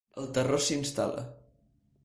[0.21, 1.23] El terror s'instal·la.